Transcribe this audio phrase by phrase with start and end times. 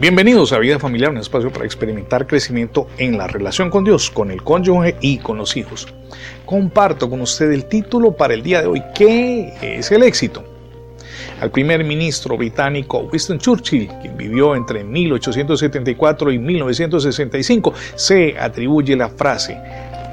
[0.00, 4.32] Bienvenidos a Vida Familiar, un espacio para experimentar crecimiento en la relación con Dios, con
[4.32, 5.86] el cónyuge y con los hijos.
[6.44, 10.42] Comparto con usted el título para el día de hoy, ¿qué es el éxito?
[11.40, 19.08] Al primer ministro británico Winston Churchill, quien vivió entre 1874 y 1965, se atribuye la
[19.08, 19.56] frase,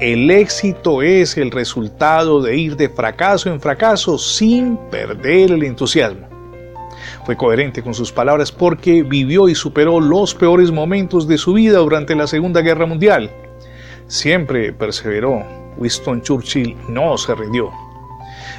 [0.00, 6.31] el éxito es el resultado de ir de fracaso en fracaso sin perder el entusiasmo.
[7.24, 11.78] Fue coherente con sus palabras porque vivió y superó los peores momentos de su vida
[11.78, 13.30] durante la Segunda Guerra Mundial.
[14.08, 15.44] Siempre perseveró.
[15.78, 17.70] Winston Churchill no se rindió.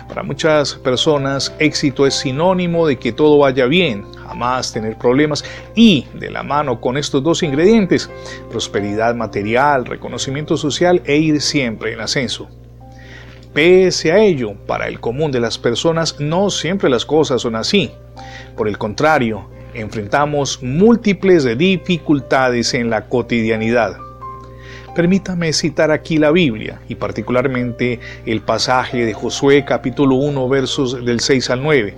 [0.08, 5.44] Para muchas personas, éxito es sinónimo de que todo vaya bien, jamás tener problemas
[5.76, 8.10] y, de la mano con estos dos ingredientes,
[8.50, 12.50] prosperidad material, reconocimiento social e ir siempre en ascenso.
[13.54, 17.92] Pese a ello, para el común de las personas no siempre las cosas son así.
[18.58, 23.98] Por el contrario, enfrentamos múltiples dificultades en la cotidianidad.
[24.96, 31.20] Permítame citar aquí la Biblia y particularmente el pasaje de Josué capítulo 1 versos del
[31.20, 31.96] 6 al 9.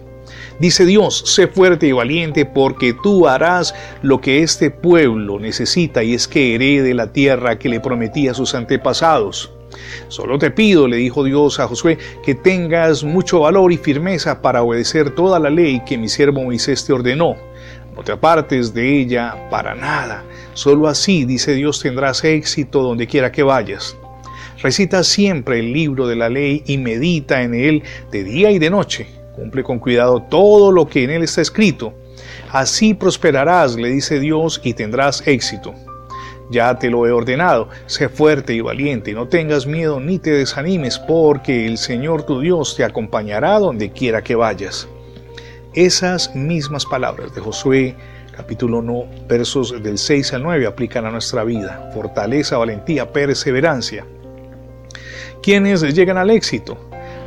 [0.59, 6.13] Dice Dios, sé fuerte y valiente porque tú harás lo que este pueblo necesita y
[6.13, 9.51] es que herede la tierra que le prometí a sus antepasados.
[10.07, 14.63] Solo te pido, le dijo Dios a Josué, que tengas mucho valor y firmeza para
[14.63, 17.35] obedecer toda la ley que mi siervo Moisés te ordenó.
[17.95, 20.23] No te apartes de ella para nada.
[20.53, 23.95] Solo así, dice Dios, tendrás éxito donde quiera que vayas.
[24.61, 28.69] Recita siempre el libro de la ley y medita en él de día y de
[28.69, 29.07] noche.
[29.35, 31.93] Cumple con cuidado todo lo que en él está escrito.
[32.51, 35.73] Así prosperarás, le dice Dios, y tendrás éxito.
[36.49, 40.99] Ya te lo he ordenado, sé fuerte y valiente, no tengas miedo ni te desanimes,
[40.99, 44.87] porque el Señor tu Dios te acompañará donde quiera que vayas.
[45.73, 47.95] Esas mismas palabras de Josué
[48.35, 51.89] capítulo 1, versos del 6 al 9 aplican a nuestra vida.
[51.93, 54.05] Fortaleza, valentía, perseverancia.
[55.41, 56.77] ¿Quiénes llegan al éxito?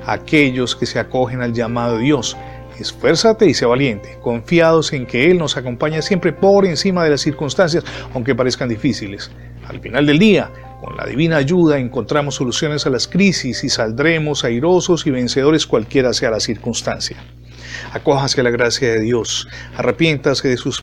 [0.06, 2.36] Aquellos que se acogen al llamado de Dios,
[2.78, 7.20] Esfuérzate y sé valiente, confiados en que Él nos acompaña siempre por encima de las
[7.20, 7.84] circunstancias,
[8.14, 9.30] aunque parezcan difíciles.
[9.66, 10.50] Al final del día,
[10.80, 16.12] con la divina ayuda encontramos soluciones a las crisis y saldremos airosos y vencedores cualquiera
[16.12, 17.16] sea la circunstancia.
[17.92, 20.76] Acójase a la gracia de Dios, arrepiéntase de sus